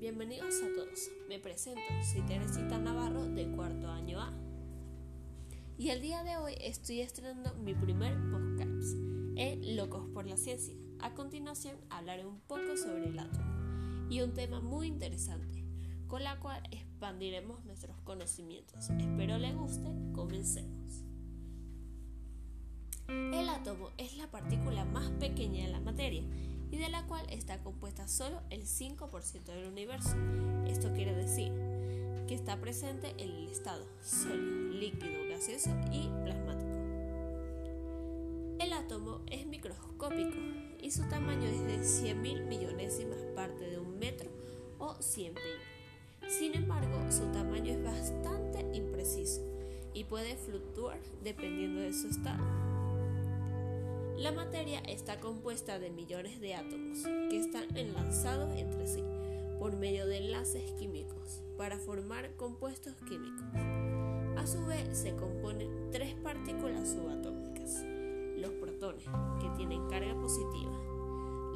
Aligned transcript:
Bienvenidos 0.00 0.54
a 0.62 0.74
todos. 0.74 1.10
Me 1.28 1.38
presento, 1.38 1.82
soy 2.10 2.22
Teresita 2.22 2.78
Navarro 2.78 3.26
de 3.26 3.54
cuarto 3.54 3.86
año 3.86 4.18
A. 4.18 4.32
Y 5.76 5.90
el 5.90 6.00
día 6.00 6.24
de 6.24 6.38
hoy 6.38 6.54
estoy 6.58 7.02
estrenando 7.02 7.54
mi 7.56 7.74
primer 7.74 8.14
podcast 8.30 8.96
en 9.36 9.76
Locos 9.76 10.08
por 10.14 10.26
la 10.26 10.38
Ciencia. 10.38 10.74
A 11.00 11.12
continuación 11.12 11.76
hablaré 11.90 12.24
un 12.24 12.40
poco 12.40 12.78
sobre 12.78 13.10
el 13.10 13.18
átomo 13.18 14.08
y 14.08 14.22
un 14.22 14.32
tema 14.32 14.60
muy 14.60 14.86
interesante, 14.86 15.66
con 16.08 16.24
la 16.24 16.40
cual 16.40 16.62
expandiremos 16.70 17.62
nuestros 17.66 18.00
conocimientos. 18.04 18.88
Espero 18.88 19.36
les 19.36 19.54
guste, 19.54 19.92
comencemos. 20.14 21.04
El 23.06 23.50
átomo 23.50 23.90
es 23.98 24.16
la 24.16 24.30
partícula 24.30 24.86
más 24.86 25.10
pequeña 25.10 25.66
de 25.66 25.72
la 25.72 25.80
materia 25.80 26.24
y 26.72 26.78
de 26.78 26.88
la 26.88 27.06
cual 27.06 27.24
está 27.28 27.62
compuesta 27.62 28.08
solo 28.08 28.40
el 28.50 28.62
5% 28.62 29.44
del 29.44 29.68
universo. 29.68 30.16
Esto 30.66 30.92
quiere 30.92 31.14
decir 31.14 31.52
que 32.26 32.34
está 32.34 32.58
presente 32.58 33.10
en 33.18 33.28
el 33.28 33.48
estado 33.48 33.86
sólido, 34.00 34.72
líquido, 34.72 35.28
gaseoso 35.28 35.70
y 35.92 36.08
plasmático. 36.24 36.72
El 38.58 38.72
átomo 38.72 39.20
es 39.30 39.46
microscópico 39.46 40.38
y 40.80 40.90
su 40.90 41.02
tamaño 41.08 41.46
es 41.46 41.60
de 41.66 42.14
100.000 42.14 42.46
millonésimas 42.46 43.18
parte 43.36 43.68
de 43.68 43.78
un 43.78 43.98
metro 43.98 44.30
o 44.78 44.94
100 44.94 45.34
Sin 46.26 46.54
embargo, 46.54 47.12
su 47.12 47.26
tamaño 47.32 47.72
es 47.72 47.84
bastante 47.84 48.60
impreciso 48.74 49.42
y 49.92 50.04
puede 50.04 50.36
fluctuar 50.36 50.98
dependiendo 51.22 51.82
de 51.82 51.92
su 51.92 52.08
estado. 52.08 52.61
La 54.22 54.30
materia 54.30 54.78
está 54.86 55.18
compuesta 55.18 55.80
de 55.80 55.90
millones 55.90 56.38
de 56.40 56.54
átomos 56.54 57.02
que 57.28 57.36
están 57.36 57.76
enlazados 57.76 58.56
entre 58.56 58.86
sí 58.86 59.02
por 59.58 59.74
medio 59.76 60.06
de 60.06 60.18
enlaces 60.18 60.62
químicos 60.78 61.42
para 61.58 61.76
formar 61.76 62.36
compuestos 62.36 62.94
químicos. 63.08 63.42
A 64.36 64.46
su 64.46 64.64
vez 64.64 64.96
se 64.96 65.16
componen 65.16 65.90
tres 65.90 66.14
partículas 66.14 66.88
subatómicas, 66.92 67.82
los 68.36 68.52
protones, 68.60 69.06
que 69.40 69.48
tienen 69.56 69.88
carga 69.88 70.14
positiva, 70.14 70.78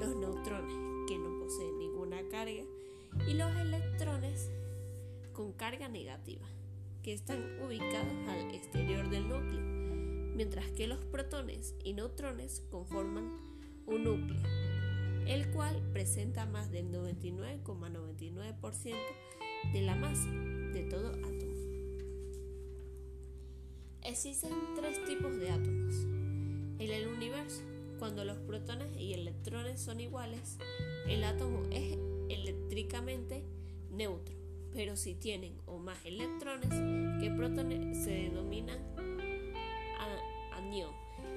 los 0.00 0.16
neutrones, 0.16 1.06
que 1.06 1.18
no 1.18 1.38
poseen 1.38 1.78
ninguna 1.78 2.16
carga, 2.32 2.64
y 3.28 3.34
los 3.34 3.56
electrones 3.58 4.50
con 5.32 5.52
carga 5.52 5.86
negativa, 5.86 6.48
que 7.04 7.12
están 7.12 7.62
ubicados 7.62 8.28
al 8.28 8.52
exterior 8.52 9.08
del 9.08 9.28
núcleo 9.28 9.85
mientras 10.36 10.70
que 10.72 10.86
los 10.86 11.02
protones 11.06 11.74
y 11.82 11.94
neutrones 11.94 12.62
conforman 12.70 13.32
un 13.86 14.04
núcleo, 14.04 14.42
el 15.26 15.50
cual 15.50 15.80
presenta 15.92 16.44
más 16.44 16.70
del 16.70 16.92
99,99% 16.92 18.94
de 19.72 19.80
la 19.80 19.96
masa 19.96 20.30
de 20.30 20.82
todo 20.90 21.08
átomo. 21.08 21.56
Existen 24.02 24.52
tres 24.76 25.02
tipos 25.06 25.38
de 25.38 25.50
átomos. 25.50 25.94
En 26.78 26.90
el 26.90 27.08
universo, 27.08 27.62
cuando 27.98 28.26
los 28.26 28.36
protones 28.38 28.94
y 29.00 29.14
electrones 29.14 29.80
son 29.80 30.00
iguales, 30.00 30.58
el 31.08 31.24
átomo 31.24 31.62
es 31.70 31.96
eléctricamente 32.28 33.42
neutro, 33.90 34.34
pero 34.70 34.96
si 34.96 35.14
tienen 35.14 35.54
o 35.64 35.78
más 35.78 36.04
electrones 36.04 36.68
que 37.22 37.30
protones 37.30 38.04
se 38.04 38.10
denominan 38.10 38.95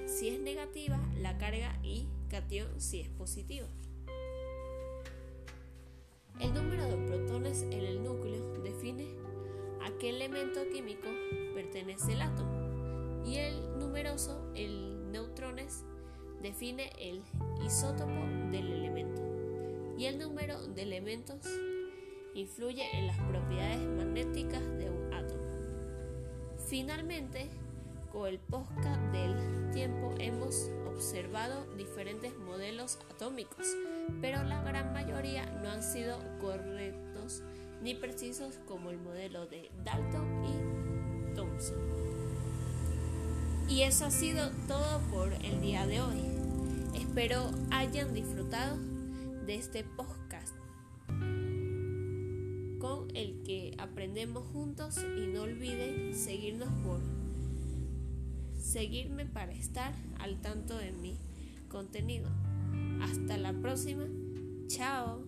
si 0.06 0.28
es 0.28 0.40
negativa, 0.40 0.98
la 1.18 1.38
carga 1.38 1.78
y 1.82 2.06
cation 2.28 2.80
si 2.80 3.00
es 3.00 3.08
positiva. 3.08 3.66
El 6.40 6.54
número 6.54 6.84
de 6.84 6.96
protones 7.06 7.62
en 7.62 7.72
el 7.72 8.02
núcleo 8.02 8.52
define 8.62 9.06
a 9.82 9.90
qué 9.98 10.10
elemento 10.10 10.60
químico 10.72 11.08
pertenece 11.54 12.14
el 12.14 12.22
átomo 12.22 13.24
y 13.24 13.36
el 13.36 13.78
numeroso, 13.78 14.50
el 14.54 15.12
neutrones, 15.12 15.84
define 16.42 16.90
el 16.98 17.22
isótopo 17.64 18.26
del 18.50 18.72
elemento 18.72 19.22
y 19.98 20.06
el 20.06 20.18
número 20.18 20.66
de 20.66 20.82
elementos 20.82 21.46
influye 22.34 22.84
en 22.96 23.06
las 23.06 23.18
propiedades 23.18 23.80
magnéticas 23.80 24.62
de 24.78 24.90
un 24.90 25.12
átomo. 25.12 25.42
Finalmente, 26.68 27.50
con 28.12 28.26
el 28.28 28.38
podcast 28.38 29.00
del 29.12 29.70
tiempo 29.72 30.14
hemos 30.18 30.68
observado 30.86 31.64
diferentes 31.76 32.36
modelos 32.38 32.98
atómicos, 33.10 33.66
pero 34.20 34.42
la 34.42 34.62
gran 34.62 34.92
mayoría 34.92 35.46
no 35.62 35.70
han 35.70 35.82
sido 35.82 36.18
correctos 36.40 37.42
ni 37.82 37.94
precisos 37.94 38.58
como 38.66 38.90
el 38.90 38.98
modelo 38.98 39.46
de 39.46 39.70
Dalton 39.84 40.44
y 40.44 41.34
Thomson. 41.34 41.78
Y 43.68 43.82
eso 43.82 44.06
ha 44.06 44.10
sido 44.10 44.50
todo 44.66 45.00
por 45.12 45.32
el 45.44 45.60
día 45.60 45.86
de 45.86 46.00
hoy. 46.00 46.20
Espero 46.94 47.50
hayan 47.70 48.12
disfrutado 48.12 48.76
de 49.46 49.54
este 49.54 49.84
podcast 49.84 50.54
con 52.80 53.08
el 53.14 53.42
que 53.44 53.74
aprendemos 53.78 54.44
juntos 54.52 54.96
y 54.98 55.28
no 55.28 55.42
olviden 55.42 56.14
seguirnos 56.14 56.68
por 56.82 57.19
seguirme 58.60 59.26
para 59.26 59.52
estar 59.52 59.92
al 60.18 60.40
tanto 60.40 60.76
de 60.76 60.92
mi 60.92 61.16
contenido. 61.68 62.28
Hasta 63.02 63.36
la 63.36 63.52
próxima. 63.52 64.06
Chao. 64.68 65.19